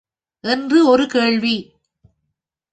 என்று 0.43 0.87
ஒரு 0.87 1.05
கேள்வி. 1.07 1.55